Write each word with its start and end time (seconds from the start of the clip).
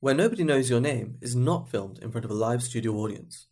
Where 0.00 0.14
Nobody 0.14 0.44
Knows 0.44 0.70
Your 0.70 0.80
Name 0.80 1.18
is 1.20 1.34
not 1.34 1.68
filmed 1.68 1.98
in 1.98 2.12
front 2.12 2.24
of 2.24 2.30
a 2.30 2.34
live 2.34 2.62
studio 2.62 2.94
audience. 2.94 3.46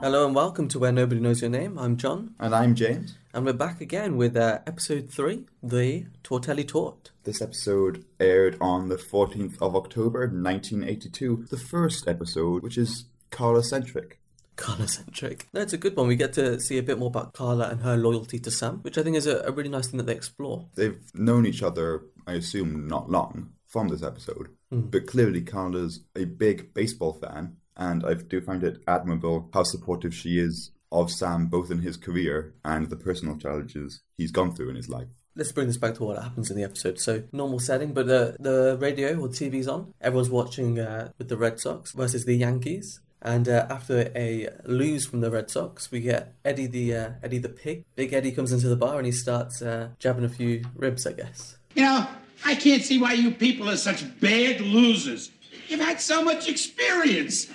Hello 0.00 0.24
and 0.24 0.34
welcome 0.34 0.68
to 0.68 0.78
Where 0.78 0.92
Nobody 0.92 1.20
Knows 1.20 1.40
Your 1.40 1.50
Name. 1.50 1.76
I'm 1.78 1.96
John, 1.96 2.34
And 2.38 2.54
I'm 2.54 2.74
James. 2.76 3.16
and 3.34 3.44
we're 3.44 3.52
back 3.52 3.80
again 3.80 4.16
with 4.16 4.36
uh, 4.36 4.60
episode 4.66 5.10
three, 5.10 5.46
the 5.62 6.06
Tortelli 6.22 6.66
Tort. 6.66 7.10
This 7.24 7.42
episode 7.42 8.04
aired 8.20 8.56
on 8.60 8.88
the 8.88 8.96
14th 8.96 9.60
of 9.60 9.74
October 9.74 10.20
1982. 10.28 11.46
The 11.50 11.56
first 11.58 12.06
episode, 12.06 12.62
which 12.62 12.78
is 12.78 13.06
Carla 13.30 13.64
centric. 13.64 14.20
Carla 14.58 14.88
centric. 14.88 15.48
No, 15.54 15.62
it's 15.62 15.72
a 15.72 15.78
good 15.78 15.96
one. 15.96 16.08
We 16.08 16.16
get 16.16 16.34
to 16.34 16.60
see 16.60 16.76
a 16.76 16.82
bit 16.82 16.98
more 16.98 17.08
about 17.08 17.32
Carla 17.32 17.68
and 17.68 17.80
her 17.80 17.96
loyalty 17.96 18.38
to 18.40 18.50
Sam, 18.50 18.78
which 18.82 18.98
I 18.98 19.02
think 19.02 19.16
is 19.16 19.26
a, 19.26 19.38
a 19.40 19.52
really 19.52 19.70
nice 19.70 19.86
thing 19.86 19.98
that 19.98 20.06
they 20.06 20.16
explore. 20.16 20.66
They've 20.74 21.00
known 21.14 21.46
each 21.46 21.62
other, 21.62 22.02
I 22.26 22.32
assume, 22.34 22.86
not 22.86 23.08
long 23.08 23.52
from 23.66 23.88
this 23.88 24.02
episode. 24.02 24.48
But 24.70 25.06
clearly, 25.06 25.40
Carla's 25.40 26.00
a 26.14 26.24
big 26.24 26.74
baseball 26.74 27.14
fan, 27.14 27.56
and 27.76 28.04
I 28.04 28.14
do 28.14 28.40
find 28.40 28.62
it 28.62 28.82
admirable 28.86 29.48
how 29.54 29.62
supportive 29.62 30.14
she 30.14 30.38
is 30.38 30.72
of 30.92 31.10
Sam, 31.10 31.46
both 31.46 31.70
in 31.70 31.80
his 31.80 31.96
career 31.96 32.54
and 32.64 32.90
the 32.90 32.96
personal 32.96 33.38
challenges 33.38 34.00
he's 34.16 34.30
gone 34.30 34.54
through 34.54 34.70
in 34.70 34.76
his 34.76 34.88
life. 34.88 35.08
Let's 35.34 35.52
bring 35.52 35.68
this 35.68 35.76
back 35.76 35.94
to 35.94 36.04
what 36.04 36.22
happens 36.22 36.50
in 36.50 36.56
the 36.56 36.64
episode. 36.64 36.98
So, 36.98 37.22
normal 37.32 37.60
setting, 37.60 37.92
but 37.92 38.06
the, 38.06 38.36
the 38.40 38.76
radio 38.80 39.18
or 39.20 39.28
TV's 39.28 39.68
on. 39.68 39.94
Everyone's 40.00 40.30
watching 40.30 40.78
uh, 40.78 41.12
with 41.16 41.28
the 41.28 41.36
Red 41.36 41.60
Sox 41.60 41.92
versus 41.92 42.24
the 42.24 42.34
Yankees. 42.34 43.00
And 43.20 43.48
uh, 43.48 43.66
after 43.68 44.12
a 44.14 44.48
lose 44.64 45.06
from 45.06 45.20
the 45.20 45.30
Red 45.30 45.50
Sox, 45.50 45.90
we 45.90 46.00
get 46.00 46.34
Eddie 46.44 46.66
the 46.66 46.94
uh, 46.94 47.10
Eddie 47.22 47.38
the 47.38 47.48
pig. 47.48 47.84
Big 47.96 48.12
Eddie 48.12 48.32
comes 48.32 48.52
into 48.52 48.68
the 48.68 48.76
bar 48.76 48.98
and 48.98 49.06
he 49.06 49.12
starts 49.12 49.60
uh, 49.60 49.88
jabbing 49.98 50.24
a 50.24 50.28
few 50.28 50.64
ribs, 50.76 51.06
I 51.06 51.12
guess. 51.12 51.56
You 51.74 51.82
know, 51.82 52.06
I 52.44 52.54
can't 52.54 52.82
see 52.82 52.98
why 52.98 53.14
you 53.14 53.32
people 53.32 53.68
are 53.68 53.76
such 53.76 54.20
bad 54.20 54.60
losers. 54.60 55.30
You've 55.68 55.80
had 55.80 56.00
so 56.00 56.22
much 56.22 56.48
experience. 56.48 57.48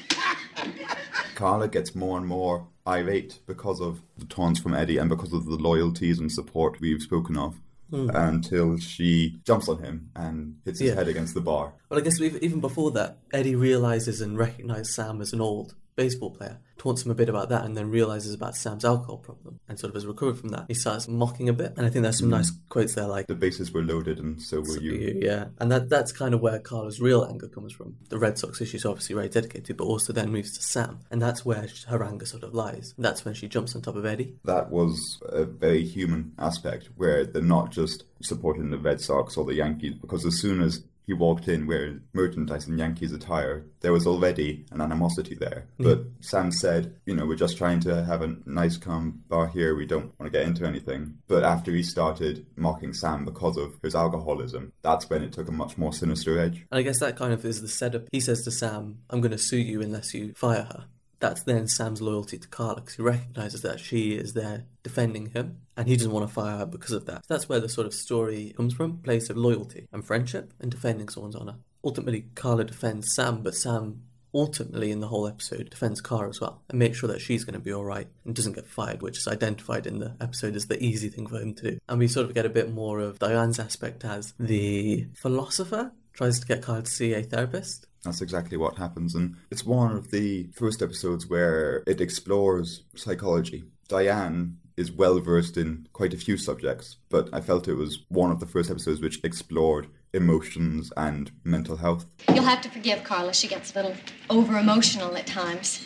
Carla 1.35 1.67
gets 1.67 1.95
more 1.95 2.17
and 2.17 2.27
more 2.27 2.67
irate 2.85 3.39
because 3.47 3.79
of 3.79 4.01
the 4.17 4.25
taunts 4.25 4.59
from 4.59 4.73
Eddie 4.73 4.97
and 4.97 5.09
because 5.09 5.33
of 5.33 5.45
the 5.45 5.55
loyalties 5.55 6.19
and 6.19 6.31
support 6.31 6.79
we've 6.79 7.01
spoken 7.01 7.37
of. 7.37 7.59
Mm. 7.91 8.09
Until 8.15 8.77
she 8.77 9.39
jumps 9.45 9.69
on 9.69 9.77
him 9.83 10.09
and 10.15 10.55
hits 10.65 10.79
his 10.79 10.89
Yeah. 10.89 10.95
head 10.95 11.07
against 11.07 11.33
the 11.35 11.41
bar. 11.41 11.73
Well, 11.89 11.99
I 11.99 12.03
guess 12.03 12.19
even 12.19 12.59
before 12.59 12.89
that, 12.91 13.19
Eddie 13.31 13.55
realizes 13.55 14.19
and 14.21 14.35
recognizes 14.37 14.95
Sam 14.95 15.21
as 15.21 15.31
an 15.33 15.41
old 15.41 15.75
baseball 15.95 16.31
player, 16.31 16.59
taunts 16.77 17.05
him 17.05 17.11
a 17.11 17.15
bit 17.15 17.29
about 17.29 17.49
that, 17.49 17.63
and 17.63 17.77
then 17.77 17.89
realizes 17.89 18.33
about 18.33 18.55
Sam's 18.55 18.85
alcohol 18.85 19.17
problem, 19.17 19.59
and 19.67 19.79
sort 19.79 19.89
of 19.89 19.95
has 19.95 20.05
recovered 20.05 20.37
from 20.37 20.49
that. 20.49 20.65
He 20.67 20.73
starts 20.73 21.07
mocking 21.07 21.49
a 21.49 21.53
bit, 21.53 21.73
and 21.77 21.85
I 21.85 21.89
think 21.89 22.03
there's 22.03 22.19
some 22.19 22.27
mm. 22.27 22.31
nice 22.31 22.51
quotes 22.69 22.95
there, 22.95 23.07
like 23.07 23.27
The 23.27 23.35
bases 23.35 23.71
were 23.71 23.83
loaded 23.83 24.19
and 24.19 24.41
so 24.41 24.61
were 24.61 24.79
you. 24.79 25.19
Yeah, 25.21 25.45
and 25.59 25.71
that 25.71 25.89
that's 25.89 26.11
kind 26.11 26.33
of 26.33 26.41
where 26.41 26.59
Carla's 26.59 26.99
real 26.99 27.23
anger 27.23 27.47
comes 27.47 27.73
from. 27.73 27.95
The 28.09 28.17
Red 28.17 28.37
Sox 28.37 28.61
issue 28.61 28.77
is 28.77 28.85
obviously 28.85 29.15
very 29.15 29.29
dedicated, 29.29 29.77
but 29.77 29.85
also 29.85 30.13
then 30.13 30.31
moves 30.31 30.57
to 30.57 30.63
Sam, 30.63 30.99
and 31.11 31.21
that's 31.21 31.45
where 31.45 31.67
her 31.87 32.03
anger 32.03 32.25
sort 32.25 32.43
of 32.43 32.53
lies. 32.53 32.93
That's 32.97 33.25
when 33.25 33.33
she 33.33 33.47
jumps 33.47 33.75
on 33.75 33.81
top 33.81 33.95
of 33.95 34.05
Eddie. 34.05 34.35
That 34.45 34.71
was 34.71 35.21
a 35.29 35.45
very 35.45 35.83
human 35.85 36.33
aspect 36.39 36.89
where 36.95 37.25
they're 37.25 37.41
not 37.41 37.71
just 37.71 38.03
supporting 38.21 38.69
the 38.69 38.77
Red 38.77 39.01
Sox 39.01 39.37
or 39.37 39.45
the 39.45 39.55
Yankees 39.55 39.95
because 39.95 40.25
as 40.25 40.39
soon 40.39 40.61
as 40.61 40.83
he 41.05 41.13
walked 41.13 41.47
in 41.47 41.67
wearing 41.67 42.01
merchandise 42.13 42.67
in 42.67 42.77
Yankees 42.77 43.11
attire, 43.11 43.65
there 43.81 43.91
was 43.91 44.07
already 44.07 44.65
an 44.71 44.81
animosity 44.81 45.35
there. 45.35 45.65
Mm-hmm. 45.79 45.83
But 45.83 45.99
Sam 46.21 46.51
said, 46.51 46.95
you 47.05 47.15
know, 47.15 47.25
we're 47.25 47.35
just 47.35 47.57
trying 47.57 47.81
to 47.81 48.03
have 48.05 48.21
a 48.21 48.35
nice, 48.45 48.77
calm 48.77 49.23
bar 49.27 49.47
here. 49.47 49.75
We 49.75 49.85
don't 49.85 50.17
want 50.19 50.31
to 50.31 50.37
get 50.37 50.47
into 50.47 50.65
anything. 50.65 51.17
But 51.27 51.43
after 51.43 51.71
he 51.71 51.83
started 51.83 52.45
mocking 52.55 52.93
Sam 52.93 53.25
because 53.25 53.57
of 53.57 53.73
his 53.81 53.95
alcoholism, 53.95 54.71
that's 54.81 55.09
when 55.09 55.23
it 55.23 55.33
took 55.33 55.49
a 55.49 55.51
much 55.51 55.77
more 55.77 55.93
sinister 55.93 56.39
edge. 56.39 56.65
And 56.71 56.79
I 56.79 56.81
guess 56.81 56.99
that 56.99 57.17
kind 57.17 57.33
of 57.33 57.43
is 57.45 57.61
the 57.61 57.67
setup. 57.67 58.07
He 58.11 58.19
says 58.19 58.43
to 58.43 58.51
Sam, 58.51 58.99
"I'm 59.09 59.21
going 59.21 59.31
to 59.31 59.37
sue 59.37 59.57
you 59.57 59.81
unless 59.81 60.13
you 60.13 60.33
fire 60.33 60.63
her." 60.63 60.85
That's 61.23 61.43
then 61.43 61.69
Sam's 61.69 62.01
loyalty 62.01 62.37
to 62.37 62.47
Carla 62.49 62.81
because 62.81 62.95
he 62.95 63.01
recognizes 63.01 63.61
that 63.61 63.79
she 63.79 64.11
is 64.11 64.33
there 64.33 64.65
defending 64.83 65.27
him, 65.27 65.59
and 65.77 65.87
he 65.87 65.95
doesn't 65.95 66.11
want 66.11 66.27
to 66.27 66.33
fire 66.33 66.57
her 66.57 66.65
because 66.65 66.91
of 66.91 67.05
that. 67.05 67.23
That's 67.29 67.47
where 67.47 67.61
the 67.61 67.69
sort 67.69 67.87
of 67.87 67.93
story 67.93 68.53
comes 68.57 68.73
from: 68.73 68.97
place 68.97 69.29
of 69.29 69.37
loyalty 69.37 69.87
and 69.93 70.05
friendship, 70.05 70.53
and 70.59 70.69
defending 70.69 71.07
someone's 71.07 71.37
honor. 71.37 71.55
Ultimately, 71.81 72.25
Carla 72.35 72.65
defends 72.65 73.13
Sam, 73.13 73.41
but 73.41 73.55
Sam 73.55 74.01
ultimately 74.33 74.91
in 74.91 74.99
the 74.99 75.07
whole 75.07 75.25
episode 75.25 75.69
defends 75.69 76.01
Carla 76.01 76.27
as 76.27 76.41
well 76.41 76.61
and 76.67 76.77
makes 76.77 76.97
sure 76.97 77.07
that 77.07 77.21
she's 77.21 77.45
going 77.45 77.53
to 77.53 77.59
be 77.59 77.71
all 77.71 77.85
right 77.85 78.07
and 78.25 78.35
doesn't 78.35 78.55
get 78.55 78.67
fired, 78.67 79.01
which 79.01 79.19
is 79.19 79.27
identified 79.27 79.87
in 79.87 79.99
the 79.99 80.17
episode 80.19 80.57
as 80.57 80.65
the 80.65 80.83
easy 80.83 81.07
thing 81.07 81.27
for 81.27 81.39
him 81.39 81.53
to 81.53 81.71
do. 81.71 81.79
And 81.87 81.99
we 81.99 82.09
sort 82.09 82.25
of 82.25 82.33
get 82.33 82.45
a 82.45 82.49
bit 82.49 82.73
more 82.73 82.99
of 82.99 83.19
Diane's 83.19 83.59
aspect 83.59 84.03
as 84.03 84.33
the 84.37 85.07
philosopher 85.13 85.93
tries 86.11 86.41
to 86.41 86.47
get 86.47 86.63
Carla 86.63 86.81
to 86.81 86.91
see 86.91 87.13
a 87.13 87.23
therapist. 87.23 87.87
That's 88.03 88.21
exactly 88.21 88.57
what 88.57 88.77
happens, 88.77 89.15
and 89.15 89.35
it's 89.49 89.65
one 89.65 89.95
of 89.95 90.11
the 90.11 90.49
first 90.53 90.81
episodes 90.81 91.29
where 91.29 91.83
it 91.87 92.01
explores 92.01 92.83
psychology. 92.95 93.63
Diane 93.87 94.57
is 94.75 94.91
well 94.91 95.19
versed 95.19 95.55
in 95.55 95.87
quite 95.93 96.13
a 96.13 96.17
few 96.17 96.35
subjects, 96.35 96.97
but 97.09 97.29
I 97.31 97.41
felt 97.41 97.67
it 97.67 97.75
was 97.75 98.03
one 98.09 98.31
of 98.31 98.39
the 98.39 98.45
first 98.45 98.69
episodes 98.69 99.01
which 99.01 99.23
explored 99.23 99.87
emotions 100.13 100.91
and 100.97 101.31
mental 101.43 101.77
health. 101.77 102.05
You'll 102.33 102.43
have 102.43 102.61
to 102.61 102.69
forgive 102.69 103.03
Carla. 103.03 103.33
She 103.33 103.47
gets 103.47 103.71
a 103.71 103.75
little 103.75 103.95
over 104.29 104.57
emotional 104.57 105.15
at 105.15 105.27
times. 105.27 105.85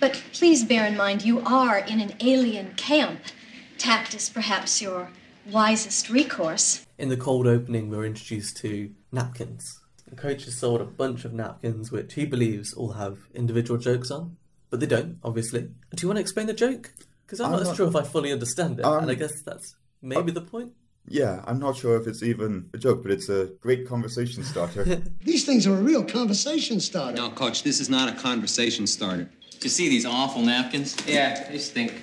But 0.00 0.20
please 0.32 0.64
bear 0.64 0.86
in 0.86 0.96
mind 0.96 1.24
you 1.24 1.40
are 1.40 1.78
in 1.78 2.00
an 2.00 2.14
alien 2.20 2.74
camp. 2.74 3.20
Tact 3.78 4.14
is 4.14 4.28
perhaps 4.28 4.82
your 4.82 5.10
wisest 5.50 6.10
recourse. 6.10 6.86
In 6.98 7.08
the 7.08 7.16
cold 7.16 7.46
opening, 7.46 7.88
we're 7.88 8.04
introduced 8.04 8.56
to 8.58 8.90
napkins. 9.12 9.81
The 10.12 10.20
coach 10.20 10.44
has 10.44 10.56
sold 10.56 10.82
a 10.82 10.84
bunch 10.84 11.24
of 11.24 11.32
napkins 11.32 11.90
which 11.90 12.12
he 12.12 12.26
believes 12.26 12.74
all 12.74 12.92
have 12.92 13.16
individual 13.34 13.80
jokes 13.80 14.10
on, 14.10 14.36
but 14.68 14.78
they 14.78 14.84
don't, 14.84 15.16
obviously. 15.24 15.62
Do 15.62 16.02
you 16.02 16.06
want 16.08 16.18
to 16.18 16.20
explain 16.20 16.48
the 16.48 16.52
joke? 16.52 16.92
Because 17.24 17.40
I'm, 17.40 17.46
I'm 17.46 17.52
not, 17.52 17.62
not- 17.64 17.76
sure 17.76 17.88
if 17.88 17.96
I 17.96 18.02
fully 18.02 18.30
understand 18.30 18.78
it, 18.78 18.84
Um, 18.84 19.04
and 19.04 19.10
I 19.10 19.14
guess 19.14 19.40
that's 19.40 19.74
maybe 20.02 20.30
the 20.30 20.42
point. 20.42 20.72
Yeah, 21.08 21.42
I'm 21.46 21.58
not 21.58 21.78
sure 21.78 21.96
if 21.98 22.06
it's 22.06 22.22
even 22.22 22.68
a 22.74 22.78
joke, 22.78 23.02
but 23.02 23.10
it's 23.10 23.30
a 23.30 23.52
great 23.62 23.88
conversation 23.88 24.44
starter. 24.44 24.84
These 25.24 25.46
things 25.46 25.66
are 25.66 25.72
a 25.74 25.80
real 25.82 26.04
conversation 26.04 26.78
starter. 26.78 27.16
No, 27.16 27.30
Coach, 27.30 27.62
this 27.62 27.80
is 27.80 27.88
not 27.88 28.10
a 28.10 28.14
conversation 28.20 28.86
starter. 28.86 29.30
You 29.62 29.70
see 29.70 29.88
these 29.88 30.04
awful 30.04 30.42
napkins? 30.42 30.94
Yeah, 31.06 31.48
they 31.50 31.58
stink. 31.58 31.94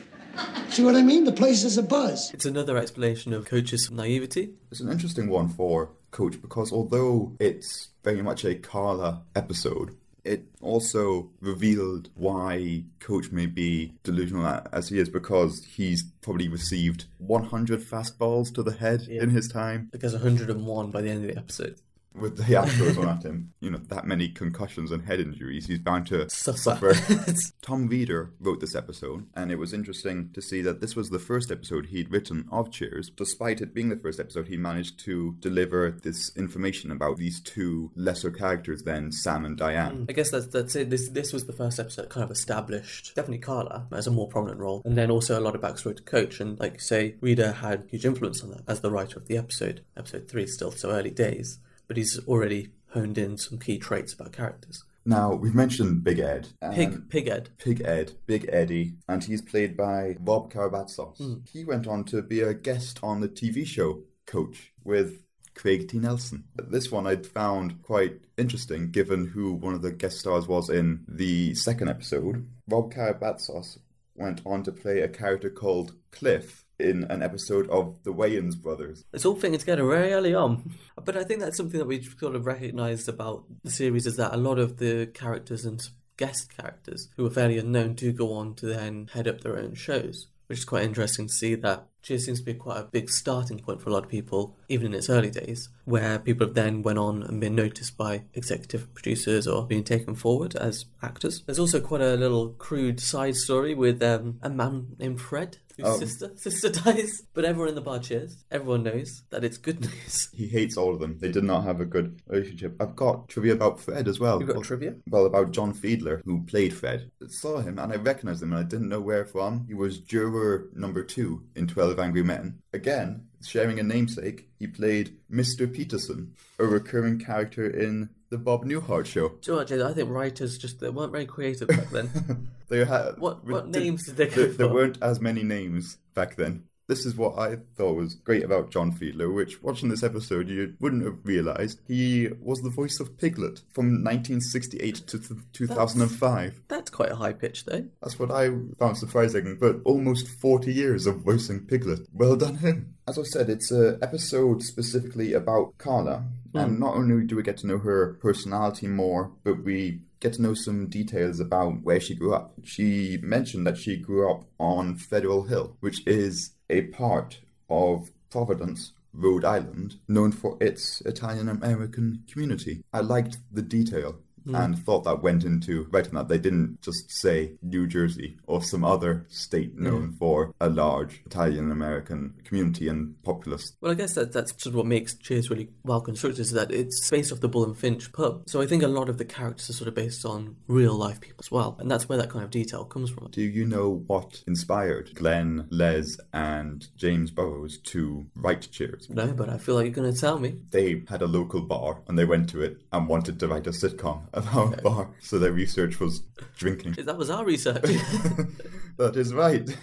See 0.70 0.84
what 0.84 0.96
I 0.96 1.04
mean? 1.04 1.26
The 1.26 1.32
place 1.32 1.64
is 1.64 1.78
a 1.78 1.84
buzz. 1.84 2.32
It's 2.34 2.46
another 2.46 2.76
explanation 2.76 3.34
of 3.34 3.46
coach's 3.46 3.92
naivety. 3.92 4.50
It's 4.72 4.82
an 4.82 4.90
interesting 4.92 5.30
one 5.30 5.48
for 5.50 5.90
Coach 6.12 6.42
because 6.42 6.72
although 6.72 7.36
it's 7.40 7.90
very 8.04 8.22
much 8.22 8.44
a 8.46 8.56
Carla 8.56 9.24
episode, 9.36 9.96
it 10.24 10.46
also 10.62 11.30
revealed 11.42 12.10
why 12.16 12.84
Coach 13.00 13.32
may 13.32 13.46
be 13.46 13.94
delusional 14.04 14.62
as 14.72 14.90
he 14.90 15.00
is 15.00 15.10
because 15.10 15.64
he's 15.66 16.04
probably 16.22 16.48
received 16.48 17.06
100 17.20 17.80
fastballs 17.82 18.54
to 18.54 18.64
the 18.64 18.74
head 18.74 19.02
in 19.04 19.30
his 19.30 19.48
time 19.48 19.90
Because 19.92 20.14
101 20.14 20.92
by 20.92 21.02
the 21.02 21.10
end 21.10 21.26
of 21.26 21.34
the 21.34 21.38
episode. 21.38 21.80
With 22.20 22.38
the 22.38 22.44
Astros 22.44 22.98
on 22.98 23.10
at 23.10 23.24
him. 23.24 23.54
You 23.60 23.72
know, 23.72 23.80
that 23.90 24.06
many 24.06 24.30
concussions 24.30 24.92
and 24.92 25.04
head 25.06 25.20
injuries, 25.20 25.68
he's 25.68 25.80
bound 25.80 26.08
to 26.08 26.30
Suffer. 26.30 26.94
suffer. 26.94 27.34
Tom 27.62 27.88
Reeder 27.88 28.32
wrote 28.40 28.60
this 28.60 28.76
episode, 28.76 29.26
and 29.36 29.52
it 29.52 29.58
was 29.58 29.74
interesting 29.74 30.32
to 30.34 30.42
see 30.42 30.62
that 30.62 30.82
this 30.82 30.96
was 30.96 31.10
the 31.10 31.20
first 31.20 31.52
episode 31.52 31.88
he'd 31.88 32.12
written 32.12 32.48
of 32.52 32.72
Cheers. 32.72 33.12
Despite 33.16 33.62
it 33.62 33.74
being 33.74 33.90
the 33.90 33.96
first 33.98 34.20
episode, 34.20 34.48
he 34.48 34.58
managed 34.58 35.00
to 35.06 35.36
deliver 35.40 35.92
this 35.92 36.36
information 36.36 36.92
about 36.92 37.18
these 37.18 37.42
two 37.42 37.92
lesser 37.96 38.32
characters 38.32 38.84
than 38.84 39.12
Sam 39.12 39.46
and 39.46 39.58
Diane. 39.58 40.06
Mm. 40.06 40.10
I 40.10 40.14
guess 40.14 40.32
that's 40.32 40.48
that's 40.48 40.76
it. 40.76 40.90
This 40.90 41.10
this 41.10 41.34
was 41.34 41.46
the 41.46 41.54
first 41.54 41.80
episode 41.80 42.04
that 42.04 42.10
kind 42.10 42.24
of 42.24 42.32
established 42.32 43.16
definitely 43.16 43.40
Carla 43.40 43.88
as 43.92 44.08
a 44.08 44.12
more 44.12 44.28
prominent 44.28 44.60
role, 44.60 44.82
and 44.86 44.98
then 44.98 45.12
also 45.12 45.40
a 45.40 45.42
lot 45.42 45.56
of 45.56 45.62
backstory 45.62 45.96
to 45.96 46.04
Coach. 46.04 46.40
And 46.40 46.60
like 46.60 46.74
you 46.74 46.80
say, 46.80 47.16
Reeder 47.22 47.52
had 47.52 47.86
huge 47.90 48.06
influence 48.06 48.44
on 48.44 48.52
that 48.52 48.64
as 48.68 48.82
the 48.82 48.92
writer 48.92 49.18
of 49.18 49.28
the 49.28 49.38
episode. 49.38 49.84
Episode 49.98 50.28
three 50.28 50.48
still 50.48 50.72
so 50.72 50.92
early 50.92 51.12
days, 51.12 51.60
but 51.90 51.98
he's 51.98 52.18
already 52.28 52.70
honed 52.92 53.18
in 53.18 53.38
some 53.38 53.60
key 53.60 53.78
traits 53.78 54.14
about 54.14 54.32
characters. 54.32 54.82
Now, 55.06 55.34
we've 55.34 55.56
mentioned 55.56 56.04
Big 56.04 56.20
Ed. 56.20 56.50
Pig 56.72 57.10
Pig 57.10 57.28
Ed. 57.28 57.50
Pig 57.58 57.82
Ed, 57.84 58.14
Big 58.28 58.48
Eddie, 58.52 58.94
and 59.08 59.24
he's 59.24 59.42
played 59.42 59.76
by 59.76 60.16
Bob 60.20 60.54
Karabatsos. 60.54 61.18
Hmm. 61.18 61.38
He 61.52 61.66
went 61.66 61.88
on 61.88 62.04
to 62.06 62.22
be 62.22 62.42
a 62.42 62.54
guest 62.54 63.00
on 63.02 63.20
the 63.20 63.28
TV 63.28 63.66
show 63.66 64.04
Coach 64.28 64.72
with 64.84 65.24
Craig 65.56 65.90
T. 65.90 65.98
Nelson. 65.98 66.44
This 66.56 66.92
one 66.92 67.08
I'd 67.08 67.26
found 67.26 67.82
quite 67.82 68.22
interesting 68.38 68.92
given 68.92 69.28
who 69.28 69.54
one 69.54 69.74
of 69.74 69.82
the 69.82 69.92
guest 69.92 70.20
stars 70.20 70.48
was 70.48 70.70
in 70.70 71.06
the 71.08 71.56
second 71.56 71.90
episode. 71.90 72.48
Ron 72.68 72.92
Karabatsos 72.92 73.80
went 74.16 74.42
on 74.46 74.62
to 74.64 74.72
play 74.72 75.00
a 75.00 75.08
character 75.08 75.50
called 75.50 75.94
Cliff 76.12 76.66
in 76.80 77.04
an 77.06 77.22
episode 77.22 77.70
of 77.70 78.04
The 78.04 78.14
Wayans 78.14 78.56
Brothers. 78.60 79.04
It's 79.14 79.26
all 79.26 79.36
fitting 79.36 79.60
together 79.60 79.86
very 79.86 80.14
early 80.14 80.34
on. 80.34 80.72
But 81.06 81.16
I 81.16 81.24
think 81.24 81.40
that's 81.40 81.56
something 81.56 81.80
that 81.80 81.88
we've 81.88 82.14
sort 82.20 82.36
of 82.36 82.46
recognised 82.46 83.08
about 83.08 83.46
the 83.64 83.72
series 83.72 84.06
is 84.06 84.18
that 84.18 84.34
a 84.34 84.38
lot 84.38 84.60
of 84.60 84.78
the 84.78 85.10
characters 85.14 85.64
and 85.64 85.82
guest 86.18 86.56
characters 86.56 87.08
who 87.16 87.26
are 87.26 87.30
fairly 87.32 87.58
unknown 87.58 87.94
do 87.94 88.12
go 88.12 88.34
on 88.34 88.54
to 88.56 88.66
then 88.66 89.10
head 89.14 89.26
up 89.26 89.40
their 89.40 89.58
own 89.58 89.74
shows, 89.76 90.28
which 90.48 90.60
is 90.60 90.66
quite 90.66 90.84
interesting 90.84 91.28
to 91.28 91.34
see 91.34 91.56
that 91.56 91.88
Cheers 92.02 92.26
seems 92.26 92.40
to 92.40 92.46
be 92.46 92.54
quite 92.54 92.80
a 92.80 92.84
big 92.84 93.10
starting 93.10 93.60
point 93.60 93.82
for 93.82 93.90
a 93.90 93.94
lot 93.94 94.04
of 94.06 94.10
people 94.10 94.56
even 94.70 94.88
in 94.88 94.94
its 94.94 95.10
early 95.10 95.30
days, 95.32 95.70
where 95.86 96.20
people 96.20 96.46
have 96.48 96.56
then 96.56 96.82
went 96.84 96.98
on 97.00 97.24
and 97.24 97.42
been 97.42 97.56
noticed 97.56 97.98
by 97.98 98.24
executive 98.34 98.94
producers 98.94 99.48
or 99.48 99.66
been 99.66 99.84
taken 99.84 100.16
forward 100.16 100.56
as 100.56 100.86
actors. 101.02 101.44
There's 101.46 101.60
also 101.60 101.80
quite 101.82 102.02
a 102.02 102.16
little 102.16 102.50
crude 102.50 103.00
side 103.00 103.36
story 103.36 103.74
with 103.74 104.02
um, 104.04 104.40
a 104.42 104.50
man 104.50 104.96
named 105.00 105.20
Fred. 105.22 105.58
Whose 105.78 105.88
Oh. 105.88 105.98
sister 105.98 106.32
sister 106.36 106.70
dies, 106.70 107.22
but 107.34 107.46
everyone 107.46 107.70
in 107.70 107.76
the 107.76 107.80
bar 107.80 108.00
cheers. 108.00 108.44
Everyone 108.52 108.84
knows 108.84 109.24
that 109.30 109.46
it's 109.46 109.58
good 109.58 109.80
news. 109.86 110.28
He 110.34 110.48
hates 110.50 110.76
all 110.76 110.94
of 110.94 111.00
them. 111.00 111.18
They 111.22 111.32
did 111.32 111.46
not 111.46 111.64
have 111.64 111.80
a 111.80 111.86
good 111.86 112.22
relationship. 112.28 112.76
I've 112.82 112.98
got 112.98 113.30
trivia 113.30 113.54
about 113.54 113.80
Fred 113.80 114.10
as 114.10 114.20
well. 114.20 114.40
You've 114.40 114.48
got 114.48 114.58
Well- 114.58 114.64
trivia? 114.66 114.96
Well, 115.10 115.26
about 115.26 115.52
John 115.52 115.74
Fiedler, 115.74 116.22
who 116.26 116.44
played 116.44 116.74
Fred. 116.74 117.10
I 117.24 117.28
saw 117.30 117.60
him 117.62 117.80
and 117.80 117.94
I 117.94 117.96
recognized 117.96 118.44
him 118.44 118.52
and 118.52 118.60
I 118.60 118.64
didn't 118.68 118.90
know 118.90 119.00
where 119.00 119.24
from. 119.26 119.64
He 119.68 119.74
was 119.74 120.00
juror 120.00 120.68
number 120.76 121.02
two 121.02 121.44
in 121.56 121.66
12 121.66 121.89
Angry 121.98 122.22
Men. 122.24 122.60
Again, 122.74 123.28
sharing 123.44 123.80
a 123.80 123.84
namesake, 123.84 124.50
he 124.60 124.68
played 124.68 125.18
Mr. 125.32 125.72
Peterson, 125.74 126.36
a 126.60 126.66
recurring 126.66 127.18
character 127.20 127.66
in 127.68 128.10
the 128.30 128.38
Bob 128.38 128.66
Newhart 128.66 129.06
show. 129.08 129.30
Do 129.30 129.36
you 129.44 129.52
know 129.54 129.58
what, 129.60 129.68
Jay? 129.68 129.82
I 129.82 129.94
think 129.94 130.10
writers 130.10 130.58
just 130.60 130.80
they 130.82 130.90
weren't 130.90 131.12
very 131.14 131.26
creative 131.26 131.70
back 131.70 131.90
then. 131.90 132.50
They 132.70 132.86
had 132.86 133.18
What- 133.18 133.44
what 133.48 133.72
did- 133.72 133.82
names 133.82 134.06
did 134.06 134.18
they 134.18 134.26
there, 134.28 134.46
there 134.50 134.68
weren't 134.68 135.00
as 135.02 135.20
many 135.20 135.42
names 135.42 135.98
back 136.14 136.36
then. 136.36 136.66
This 136.90 137.06
is 137.06 137.16
what 137.16 137.38
I 137.38 137.58
thought 137.76 137.98
was 137.98 138.16
great 138.16 138.44
about 138.44 138.72
John 138.72 138.92
Fiedler, 138.92 139.32
which 139.32 139.62
watching 139.62 139.90
this 139.90 140.02
episode 140.02 140.50
you 140.50 140.74
wouldn't 140.80 141.06
have 141.06 141.20
realised. 141.24 141.80
He 141.88 142.30
was 142.42 142.62
the 142.62 142.72
voice 142.72 143.00
of 143.00 143.16
Piglet 143.16 143.62
from 143.70 144.04
1968 144.04 144.96
to 144.96 145.20
th- 145.20 145.40
2005. 145.54 146.62
That's 146.68 146.90
quite 146.90 147.12
a 147.12 147.16
high 147.16 147.34
pitch, 147.34 147.66
though. 147.66 147.86
That's 148.02 148.18
what 148.18 148.32
I 148.32 148.50
found 148.80 148.98
surprising, 148.98 149.58
but 149.62 149.82
almost 149.86 150.30
40 150.30 150.74
years 150.74 151.06
of 151.06 151.18
voicing 151.18 151.68
Piglet. 151.68 152.08
Well 152.12 152.36
done 152.36 152.56
him. 152.56 152.96
As 153.08 153.20
I 153.20 153.24
said, 153.24 153.52
it's 153.52 153.70
an 153.70 154.00
episode 154.02 154.64
specifically 154.64 155.34
about 155.34 155.78
Carla, 155.78 156.26
and 156.56 156.72
hmm. 156.72 156.80
not 156.80 156.96
only 156.96 157.24
do 157.24 157.36
we 157.36 157.44
get 157.44 157.58
to 157.58 157.68
know 157.68 157.78
her 157.78 158.16
personality 158.16 158.88
more, 158.88 159.32
but 159.44 159.64
we 159.64 160.02
get 160.20 160.34
to 160.34 160.42
know 160.42 160.56
some 160.56 160.88
details 160.88 161.40
about 161.40 161.84
where 161.84 162.00
she 162.00 162.16
grew 162.16 162.34
up. 162.34 162.54
She 162.64 163.20
mentioned 163.22 163.68
that 163.68 163.78
she 163.78 163.96
grew 163.96 164.32
up 164.32 164.46
on 164.60 164.96
Federal 164.96 165.44
Hill, 165.44 165.78
which 165.82 166.06
is 166.08 166.54
a 166.70 166.82
part 166.82 167.40
of 167.70 168.12
Providence, 168.30 168.94
Rhode 169.14 169.46
Island, 169.46 169.96
known 170.08 170.32
for 170.32 170.58
its 170.62 171.02
Italian 171.02 171.50
American 171.50 172.24
community. 172.32 172.84
I 172.94 173.02
liked 173.02 173.38
the 173.52 173.62
detail 173.62 174.20
Mm. 174.48 174.64
and 174.64 174.86
thought 174.86 175.04
that 175.04 175.22
went 175.22 175.44
into 175.44 175.88
writing 175.92 176.14
that. 176.14 176.28
They 176.28 176.38
didn't 176.38 176.82
just 176.82 177.12
say 177.12 177.54
New 177.62 177.88
Jersey 177.88 178.38
or 178.48 178.62
some 178.62 178.84
other 178.84 179.26
state 179.30 179.78
known 179.78 180.14
for 180.14 180.54
a 180.60 180.70
large 180.70 181.22
Italian 181.26 181.72
American 181.72 182.34
community 182.44 182.88
and 182.88 183.22
populace. 183.24 183.74
Well, 183.82 183.92
I 183.92 183.96
guess 183.96 184.14
that 184.14 184.32
that's 184.32 184.52
sort 184.52 184.74
of 184.74 184.76
what 184.76 184.86
makes 184.86 185.16
Cheers 185.16 185.50
really 185.50 185.70
well 185.84 186.02
constructed 186.02 186.40
is 186.42 186.52
that 186.52 186.72
it's 186.72 187.10
based 187.10 187.32
off 187.32 187.40
the 187.40 187.48
Bull 187.48 187.66
and 187.66 187.78
Finch 187.78 188.12
pub. 188.12 188.44
So 188.48 188.62
I 188.62 188.68
think 188.68 188.84
a 188.84 188.88
lot 188.88 189.10
of 189.10 189.18
the 189.18 189.26
characters 189.26 189.70
are 189.70 189.74
sort 189.74 189.88
of 189.88 189.96
based 189.96 190.26
on 190.26 190.56
real 190.68 190.96
life 190.96 191.20
people 191.20 191.40
as 191.40 191.52
well, 191.52 191.76
and 191.80 191.90
that's 191.90 192.08
where 192.08 192.18
that 192.18 192.30
kind 192.30 192.44
of 192.44 192.52
detail 192.52 192.86
comes 192.86 193.10
from. 193.10 193.30
Do 193.32 193.42
you 193.42 193.66
know 193.66 194.04
what 194.08 194.44
inspired 194.48 195.14
Glen, 195.16 195.68
Les, 195.70 196.18
and 196.34 196.88
James 196.98 197.32
Burrows 197.32 197.78
to 197.78 198.26
write 198.36 198.70
Cheers? 198.72 199.10
No, 199.10 199.28
but 199.28 199.50
I 199.50 199.58
feel 199.58 199.76
like 199.76 199.86
you're 199.86 199.94
going 199.94 200.14
to 200.14 200.20
tell 200.20 200.40
me. 200.40 200.62
They 200.72 201.04
had 201.08 201.22
a 201.22 201.28
local 201.28 201.62
bar 201.62 202.02
and 202.08 202.18
they 202.18 202.26
went 202.26 202.50
to 202.50 202.62
it 202.62 202.82
and 202.92 203.08
wanted 203.08 203.40
to 203.40 203.48
write 203.48 203.68
a 203.68 203.72
sitcom 203.72 204.22
about 204.34 204.84
bar. 204.84 205.10
So 205.20 205.40
their 205.40 205.52
research 205.52 206.00
was 206.00 206.24
drinking. 206.58 206.94
That 207.06 207.18
was 207.18 207.30
our 207.30 207.46
research. 207.46 207.82
that 208.98 209.14
is 209.16 209.34
right. 209.34 209.68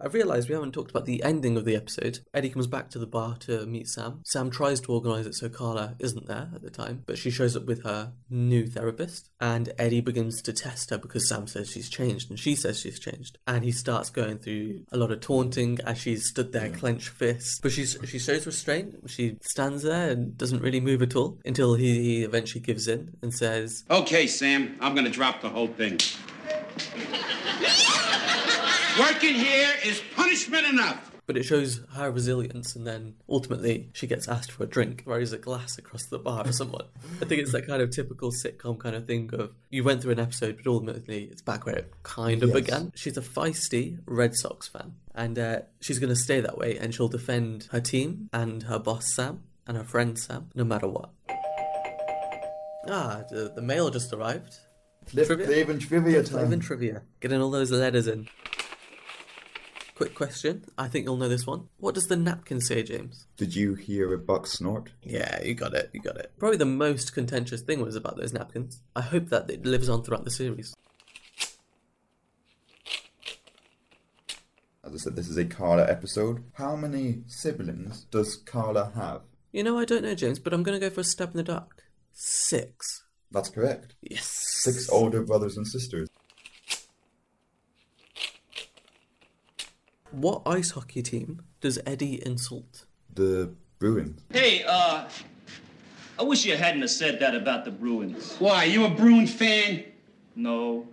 I 0.00 0.06
realised 0.06 0.48
we 0.48 0.54
haven't 0.54 0.72
talked 0.72 0.90
about 0.90 1.04
the 1.04 1.22
ending 1.22 1.56
of 1.56 1.64
the 1.64 1.76
episode. 1.76 2.20
Eddie 2.32 2.48
comes 2.48 2.66
back 2.66 2.88
to 2.90 2.98
the 2.98 3.06
bar 3.06 3.36
to 3.40 3.66
meet 3.66 3.86
Sam. 3.86 4.22
Sam 4.24 4.50
tries 4.50 4.80
to 4.80 4.92
organise 4.92 5.26
it 5.26 5.34
so 5.34 5.48
Carla 5.48 5.94
isn't 5.98 6.26
there 6.26 6.50
at 6.54 6.62
the 6.62 6.70
time, 6.70 7.02
but 7.06 7.18
she 7.18 7.30
shows 7.30 7.54
up 7.54 7.66
with 7.66 7.84
her 7.84 8.12
new 8.30 8.66
therapist. 8.66 9.30
And 9.40 9.72
Eddie 9.78 10.00
begins 10.00 10.40
to 10.42 10.52
test 10.52 10.90
her 10.90 10.98
because 10.98 11.28
Sam 11.28 11.46
says 11.46 11.70
she's 11.70 11.90
changed 11.90 12.30
and 12.30 12.38
she 12.38 12.54
says 12.54 12.80
she's 12.80 12.98
changed. 12.98 13.38
And 13.46 13.62
he 13.62 13.72
starts 13.72 14.08
going 14.08 14.38
through 14.38 14.84
a 14.90 14.96
lot 14.96 15.10
of 15.10 15.20
taunting 15.20 15.78
as 15.84 15.98
she's 15.98 16.26
stood 16.26 16.52
there, 16.52 16.70
clenched 16.70 17.10
fists. 17.10 17.58
But 17.60 17.72
she's 17.72 17.98
she 18.06 18.18
shows 18.18 18.46
restraint. 18.46 18.96
She 19.06 19.36
stands 19.42 19.82
there 19.82 20.10
and 20.10 20.36
doesn't 20.38 20.62
really 20.62 20.80
move 20.80 21.02
at 21.02 21.14
all 21.14 21.38
until 21.44 21.74
he, 21.74 22.02
he 22.02 22.22
eventually 22.22 22.62
gives 22.62 22.88
in 22.88 23.16
and 23.22 23.34
says, 23.34 23.84
Okay, 23.90 24.26
Sam, 24.26 24.76
I'm 24.80 24.94
gonna 24.94 25.10
drop 25.10 25.42
the 25.42 25.50
whole 25.50 25.68
thing. 25.68 25.98
Working 28.98 29.34
here 29.34 29.72
is 29.84 30.02
punishment 30.14 30.66
enough. 30.66 31.06
But 31.26 31.36
it 31.36 31.44
shows 31.44 31.80
her 31.94 32.10
resilience, 32.10 32.74
and 32.74 32.84
then 32.84 33.14
ultimately 33.28 33.88
she 33.92 34.08
gets 34.08 34.26
asked 34.26 34.50
for 34.50 34.64
a 34.64 34.66
drink, 34.66 35.04
throws 35.04 35.32
a 35.32 35.38
glass 35.38 35.78
across 35.78 36.04
the 36.06 36.18
bar 36.18 36.44
for 36.44 36.52
someone. 36.52 36.86
I 37.22 37.24
think 37.24 37.40
it's 37.40 37.52
that 37.52 37.68
kind 37.68 37.80
of 37.80 37.90
typical 37.90 38.32
sitcom 38.32 38.80
kind 38.80 38.96
of 38.96 39.06
thing 39.06 39.30
of 39.34 39.52
you 39.70 39.84
went 39.84 40.02
through 40.02 40.12
an 40.12 40.18
episode, 40.18 40.56
but 40.56 40.66
ultimately 40.68 41.24
it's 41.30 41.40
back 41.40 41.66
where 41.66 41.76
it 41.76 41.92
kind 42.02 42.42
of 42.42 42.48
Yes. 42.48 42.56
began. 42.58 42.92
She's 42.96 43.16
a 43.16 43.20
feisty 43.22 43.98
Red 44.06 44.34
Sox 44.34 44.66
fan, 44.66 44.94
and 45.14 45.38
uh, 45.38 45.60
she's 45.80 46.00
going 46.00 46.10
to 46.10 46.16
stay 46.16 46.40
that 46.40 46.58
way, 46.58 46.76
and 46.76 46.92
she'll 46.92 47.08
defend 47.08 47.68
her 47.70 47.80
team 47.80 48.28
and 48.32 48.64
her 48.64 48.80
boss 48.80 49.14
Sam 49.14 49.44
and 49.68 49.76
her 49.76 49.84
friend 49.84 50.18
Sam, 50.18 50.50
no 50.56 50.64
matter 50.64 50.88
what. 50.88 51.10
Ah, 52.88 53.22
the, 53.30 53.52
the 53.54 53.62
mail 53.62 53.88
just 53.90 54.12
arrived. 54.12 54.56
Cliff 55.06 55.28
Trivia? 55.28 55.46
Clavin 55.64 55.80
trivia 55.80 56.22
Live 56.22 56.52
in 56.52 56.60
trivia. 56.60 57.02
Getting 57.20 57.40
all 57.40 57.50
those 57.50 57.70
letters 57.70 58.06
in. 58.08 58.28
Quick 60.00 60.14
question. 60.14 60.64
I 60.78 60.88
think 60.88 61.04
you'll 61.04 61.18
know 61.18 61.28
this 61.28 61.46
one. 61.46 61.68
What 61.76 61.94
does 61.94 62.06
the 62.06 62.16
napkin 62.16 62.62
say, 62.62 62.82
James? 62.82 63.26
Did 63.36 63.54
you 63.54 63.74
hear 63.74 64.14
a 64.14 64.18
buck 64.18 64.46
snort? 64.46 64.88
Yeah, 65.02 65.42
you 65.44 65.52
got 65.52 65.74
it. 65.74 65.90
You 65.92 66.00
got 66.00 66.16
it. 66.16 66.32
Probably 66.38 66.56
the 66.56 66.64
most 66.64 67.12
contentious 67.12 67.60
thing 67.60 67.82
was 67.82 67.96
about 67.96 68.16
those 68.16 68.32
napkins. 68.32 68.80
I 68.96 69.02
hope 69.02 69.28
that 69.28 69.50
it 69.50 69.66
lives 69.66 69.90
on 69.90 70.02
throughout 70.02 70.24
the 70.24 70.30
series. 70.30 70.74
As 74.82 74.94
I 74.94 74.96
said, 74.96 75.16
this 75.16 75.28
is 75.28 75.36
a 75.36 75.44
Carla 75.44 75.86
episode. 75.86 76.44
How 76.54 76.76
many 76.76 77.18
siblings 77.26 78.04
does 78.04 78.36
Carla 78.36 78.92
have? 78.94 79.20
You 79.52 79.62
know, 79.62 79.78
I 79.78 79.84
don't 79.84 80.02
know, 80.02 80.14
James, 80.14 80.38
but 80.38 80.54
I'm 80.54 80.62
going 80.62 80.80
to 80.80 80.88
go 80.88 80.88
for 80.88 81.02
a 81.02 81.04
stab 81.04 81.32
in 81.32 81.36
the 81.36 81.42
dark. 81.42 81.82
Six. 82.14 83.02
That's 83.30 83.50
correct. 83.50 83.96
Yes. 84.00 84.24
Six 84.24 84.88
older 84.88 85.22
brothers 85.22 85.58
and 85.58 85.66
sisters. 85.66 86.08
What 90.12 90.42
ice 90.44 90.72
hockey 90.72 91.02
team 91.02 91.42
does 91.60 91.78
Eddie 91.86 92.24
insult? 92.26 92.84
The 93.14 93.54
Bruins. 93.78 94.20
Hey, 94.32 94.64
uh, 94.64 95.08
I 96.18 96.22
wish 96.22 96.44
you 96.44 96.56
hadn't 96.56 96.80
have 96.80 96.90
said 96.90 97.20
that 97.20 97.34
about 97.34 97.64
the 97.64 97.70
Bruins. 97.70 98.34
Why, 98.38 98.64
you 98.64 98.84
a 98.84 98.90
Bruin 98.90 99.26
fan? 99.26 99.84
No, 100.34 100.88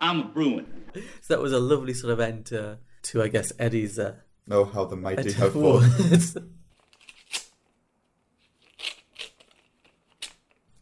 I'm 0.00 0.20
a 0.20 0.24
Bruin. 0.24 0.66
So 0.94 1.02
that 1.28 1.40
was 1.40 1.52
a 1.52 1.58
lovely 1.58 1.92
sort 1.92 2.12
of 2.12 2.20
end 2.20 2.46
to, 2.46 2.78
to 3.02 3.22
I 3.22 3.28
guess, 3.28 3.52
Eddie's 3.58 3.98
uh, 3.98 4.14
Know 4.46 4.64
how 4.64 4.84
the 4.86 4.96
mighty 4.96 5.20
Eddie 5.20 5.32
have 5.32 5.52
fallen. 5.52 5.90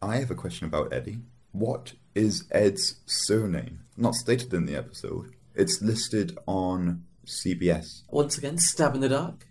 I 0.01 0.17
have 0.17 0.31
a 0.31 0.35
question 0.35 0.67
about 0.67 0.93
Eddie. 0.93 1.19
What 1.51 1.93
is 2.13 2.45
Ed's 2.51 3.01
surname? 3.05 3.81
Not 3.97 4.13
stated 4.13 4.53
in 4.53 4.65
the 4.65 4.75
episode. 4.75 5.35
It's 5.55 5.81
listed 5.81 6.37
on 6.45 7.05
CBS. 7.25 8.03
Once 8.09 8.37
again, 8.37 8.57
stab 8.57 8.95
in 8.95 9.01
the 9.01 9.09
dark. 9.09 9.47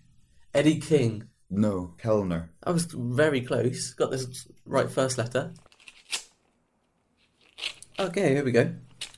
Eddie 0.52 0.81
King. 0.81 1.28
No, 1.50 1.95
Kellner. 1.99 2.50
I 2.62 2.71
was 2.71 2.87
very 2.87 3.40
close. 3.40 3.93
Got 3.95 4.11
this 4.11 4.49
right 4.64 4.90
first 4.90 5.19
letter. 5.19 5.52
Okay, 7.99 8.31
here 8.31 8.45
we 8.45 8.52
go. 8.52 8.75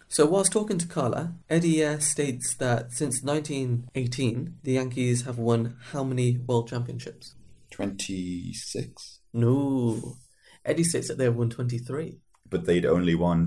So, 0.09 0.25
whilst 0.27 0.53
talking 0.53 0.79
to 0.79 0.87
Carla, 0.87 1.35
Eddie 1.51 1.85
uh, 1.85 1.99
states 1.99 2.55
that 2.55 2.93
since 2.93 3.23
1918, 3.23 4.57
the 4.63 4.73
Yankees 4.73 5.23
have 5.23 5.39
won 5.39 5.77
how 5.93 6.05
many 6.05 6.39
World 6.39 6.69
Championships? 6.69 7.35
26? 7.71 9.21
No. 9.35 10.17
Eddie 10.65 10.85
states 10.85 11.09
that 11.09 11.19
they 11.19 11.25
have 11.25 11.37
won 11.37 11.51
23. 11.51 12.19
But 12.49 12.65
they'd 12.65 12.87
only 12.87 13.15
won 13.15 13.47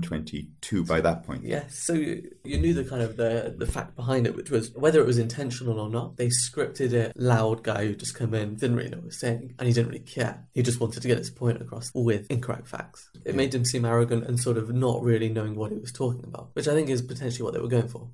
22 0.70 0.84
by 0.88 1.00
that 1.00 1.24
point. 1.24 1.44
Yes, 1.44 1.78
so 1.78 1.92
you, 1.92 2.30
you 2.44 2.58
knew 2.58 2.72
the 2.72 2.84
kind 2.84 3.02
of 3.02 3.16
the 3.16 3.54
the 3.56 3.66
fact 3.66 3.96
behind 3.96 4.26
it, 4.26 4.36
which 4.36 4.50
was 4.50 4.72
whether 4.74 5.00
it 5.00 5.06
was 5.06 5.18
intentional 5.18 5.78
or 5.78 5.90
not. 5.90 6.16
They 6.16 6.28
scripted 6.28 6.92
it. 6.92 7.12
Loud 7.16 7.62
guy 7.62 7.86
who 7.86 7.94
just 7.94 8.14
come 8.14 8.34
in, 8.34 8.56
didn't 8.56 8.76
really 8.76 8.90
know 8.90 8.98
what 8.98 9.04
he 9.04 9.08
was 9.08 9.20
saying, 9.20 9.54
and 9.58 9.66
he 9.66 9.74
didn't 9.74 9.88
really 9.88 10.04
care. 10.04 10.46
He 10.52 10.62
just 10.62 10.80
wanted 10.80 11.02
to 11.02 11.08
get 11.08 11.18
his 11.18 11.30
point 11.30 11.60
across 11.60 11.90
with 11.94 12.30
incorrect 12.30 12.68
facts. 12.68 13.10
It 13.24 13.34
made 13.34 13.54
him 13.54 13.64
seem 13.64 13.84
arrogant 13.84 14.26
and 14.26 14.38
sort 14.38 14.56
of 14.56 14.72
not 14.72 15.02
really 15.02 15.28
knowing 15.28 15.56
what 15.56 15.72
he 15.72 15.78
was 15.78 15.92
talking 15.92 16.24
about, 16.24 16.50
which 16.54 16.68
I 16.68 16.74
think 16.74 16.88
is 16.88 17.02
potentially 17.02 17.44
what 17.44 17.54
they 17.54 17.60
were 17.60 17.68
going 17.68 17.88
for. 17.88 18.08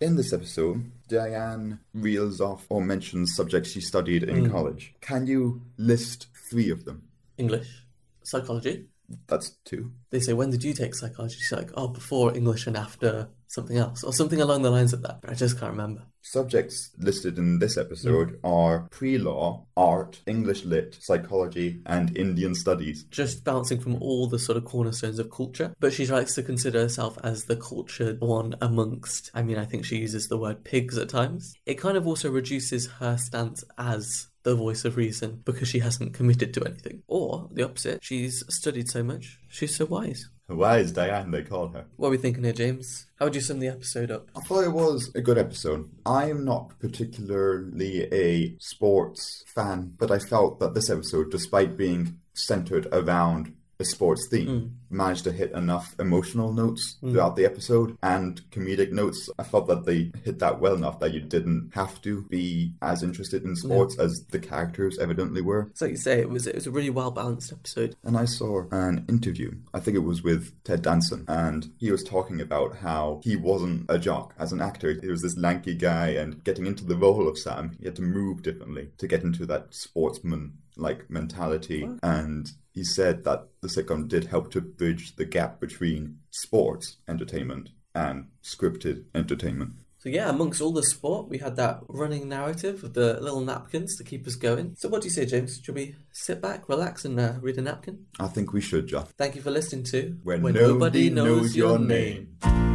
In 0.00 0.16
this 0.16 0.32
episode, 0.32 0.90
Diane 1.08 1.78
reels 1.94 2.40
off 2.40 2.66
or 2.68 2.82
mentions 2.82 3.34
subjects 3.34 3.70
she 3.70 3.80
studied 3.80 4.24
in 4.24 4.46
hmm. 4.46 4.50
college. 4.50 4.94
Can 5.00 5.26
you 5.26 5.62
list 5.78 6.26
three 6.50 6.68
of 6.68 6.84
them? 6.84 7.04
English, 7.38 7.83
psychology. 8.24 8.86
That's 9.26 9.50
two. 9.64 9.92
They 10.10 10.20
say, 10.20 10.32
when 10.32 10.50
did 10.50 10.64
you 10.64 10.72
take 10.72 10.94
psychology? 10.94 11.36
She's 11.36 11.52
like, 11.52 11.70
oh, 11.74 11.88
before 11.88 12.34
English 12.34 12.66
and 12.66 12.76
after 12.76 13.28
something 13.48 13.76
else, 13.76 14.02
or 14.02 14.12
something 14.12 14.40
along 14.40 14.62
the 14.62 14.70
lines 14.70 14.92
of 14.92 15.02
that. 15.02 15.20
But 15.20 15.30
I 15.30 15.34
just 15.34 15.58
can't 15.58 15.70
remember. 15.70 16.02
Subjects 16.22 16.90
listed 16.98 17.38
in 17.38 17.58
this 17.58 17.76
episode 17.76 18.32
mm. 18.32 18.38
are 18.42 18.88
pre 18.90 19.18
law, 19.18 19.66
art, 19.76 20.22
English 20.26 20.64
lit, 20.64 20.96
psychology, 21.00 21.80
and 21.86 22.16
Indian 22.16 22.54
studies. 22.54 23.04
just 23.10 23.44
bouncing 23.44 23.78
from 23.78 23.96
all 24.02 24.26
the 24.26 24.38
sort 24.38 24.56
of 24.56 24.64
cornerstones 24.64 25.18
of 25.18 25.30
culture, 25.30 25.74
but 25.80 25.92
she 25.92 26.06
likes 26.06 26.34
to 26.34 26.42
consider 26.42 26.80
herself 26.80 27.18
as 27.22 27.44
the 27.44 27.56
cultured 27.56 28.20
one 28.20 28.54
amongst. 28.60 29.30
I 29.34 29.42
mean, 29.42 29.58
I 29.58 29.66
think 29.66 29.84
she 29.84 29.98
uses 29.98 30.28
the 30.28 30.38
word 30.38 30.64
pigs 30.64 30.98
at 30.98 31.10
times. 31.10 31.54
It 31.66 31.74
kind 31.74 31.96
of 31.96 32.06
also 32.06 32.30
reduces 32.30 32.86
her 32.98 33.16
stance 33.18 33.62
as 33.78 34.28
the 34.44 34.54
voice 34.54 34.84
of 34.84 34.96
reason 34.96 35.42
because 35.44 35.68
she 35.68 35.80
hasn't 35.80 36.14
committed 36.14 36.54
to 36.54 36.64
anything. 36.64 37.02
Or 37.08 37.48
the 37.50 37.64
opposite, 37.64 38.04
she's 38.04 38.44
studied 38.48 38.88
so 38.88 39.02
much, 39.02 39.40
she's 39.48 39.76
so 39.76 39.86
wise. 39.86 40.28
Wise 40.48 40.92
Diane, 40.92 41.30
they 41.30 41.42
call 41.42 41.68
her. 41.68 41.86
What 41.96 42.08
are 42.08 42.10
we 42.10 42.18
thinking 42.18 42.44
here, 42.44 42.52
James? 42.52 43.06
How 43.18 43.26
would 43.26 43.34
you 43.34 43.40
sum 43.40 43.60
the 43.60 43.68
episode 43.68 44.10
up? 44.10 44.28
I 44.36 44.40
thought 44.40 44.64
it 44.64 44.72
was 44.72 45.10
a 45.14 45.22
good 45.22 45.38
episode. 45.38 45.90
I 46.04 46.28
am 46.28 46.44
not 46.44 46.78
particularly 46.78 48.02
a 48.12 48.54
sports 48.58 49.42
fan, 49.54 49.94
but 49.98 50.10
I 50.10 50.18
felt 50.18 50.60
that 50.60 50.74
this 50.74 50.90
episode, 50.90 51.30
despite 51.30 51.78
being 51.78 52.18
centered 52.34 52.86
around 52.92 53.54
a 53.80 53.84
sports 53.84 54.28
theme, 54.30 54.46
hmm. 54.48 54.66
Managed 54.94 55.24
to 55.24 55.32
hit 55.32 55.52
enough 55.52 55.94
emotional 55.98 56.52
notes 56.52 56.96
hmm. 57.00 57.12
throughout 57.12 57.36
the 57.36 57.44
episode 57.44 57.96
and 58.02 58.40
comedic 58.50 58.92
notes. 58.92 59.28
I 59.38 59.42
felt 59.42 59.66
that 59.68 59.84
they 59.84 60.12
hit 60.24 60.38
that 60.38 60.60
well 60.60 60.74
enough 60.74 61.00
that 61.00 61.12
you 61.12 61.20
didn't 61.20 61.72
have 61.74 62.00
to 62.02 62.22
be 62.22 62.72
as 62.80 63.02
interested 63.02 63.42
in 63.42 63.50
hmm. 63.50 63.56
sports 63.56 63.98
as 63.98 64.24
the 64.30 64.38
characters 64.38 64.98
evidently 64.98 65.42
were. 65.42 65.70
So 65.74 65.86
you 65.86 65.96
say 65.96 66.20
it 66.20 66.30
was 66.30 66.46
it 66.46 66.54
was 66.54 66.66
a 66.66 66.70
really 66.70 66.90
well 66.90 67.10
balanced 67.10 67.52
episode. 67.52 67.96
And 68.04 68.16
I 68.16 68.24
saw 68.24 68.64
an 68.70 69.04
interview, 69.08 69.52
I 69.72 69.80
think 69.80 69.96
it 69.96 70.00
was 70.00 70.22
with 70.22 70.52
Ted 70.64 70.82
Danson, 70.82 71.24
and 71.28 71.70
he 71.78 71.90
was 71.90 72.04
talking 72.04 72.40
about 72.40 72.76
how 72.76 73.20
he 73.24 73.36
wasn't 73.36 73.86
a 73.88 73.98
jock 73.98 74.34
as 74.38 74.52
an 74.52 74.60
actor. 74.60 74.92
He 75.00 75.08
was 75.08 75.22
this 75.22 75.36
lanky 75.36 75.74
guy, 75.74 76.08
and 76.08 76.42
getting 76.44 76.66
into 76.66 76.84
the 76.84 76.96
role 76.96 77.28
of 77.28 77.38
Sam, 77.38 77.76
he 77.78 77.86
had 77.86 77.96
to 77.96 78.02
move 78.02 78.42
differently 78.42 78.90
to 78.98 79.06
get 79.06 79.22
into 79.22 79.46
that 79.46 79.74
sportsman 79.74 80.54
like 80.76 81.08
mentality. 81.10 81.88
And 82.02 82.50
he 82.72 82.84
said 82.84 83.24
that 83.24 83.46
the 83.60 83.68
sitcom 83.68 84.08
did 84.08 84.26
help 84.26 84.50
to 84.52 84.60
bridge 84.84 85.16
the 85.16 85.24
gap 85.24 85.60
between 85.60 86.18
sports 86.30 86.98
entertainment 87.08 87.70
and 87.94 88.26
scripted 88.42 89.04
entertainment. 89.14 89.72
So 89.96 90.10
yeah, 90.10 90.28
amongst 90.28 90.60
all 90.60 90.72
the 90.72 90.82
sport, 90.82 91.30
we 91.30 91.38
had 91.38 91.56
that 91.56 91.80
running 91.88 92.28
narrative 92.28 92.84
of 92.84 92.92
the 92.92 93.18
little 93.18 93.40
napkins 93.40 93.96
to 93.96 94.04
keep 94.04 94.26
us 94.26 94.34
going. 94.34 94.74
So 94.76 94.90
what 94.90 95.00
do 95.00 95.08
you 95.08 95.14
say, 95.14 95.24
James? 95.24 95.58
Should 95.64 95.74
we 95.74 95.96
sit 96.12 96.42
back, 96.42 96.68
relax, 96.68 97.06
and 97.06 97.18
uh, 97.18 97.36
read 97.40 97.56
a 97.56 97.62
napkin? 97.62 98.04
I 98.20 98.26
think 98.26 98.52
we 98.52 98.60
should, 98.60 98.88
John. 98.88 99.06
Thank 99.16 99.36
you 99.36 99.40
for 99.40 99.50
listening 99.50 99.84
to 99.84 100.18
When 100.22 100.42
Nobody 100.42 101.08
Knows 101.08 101.56
Your 101.56 101.78
Name. 101.78 102.73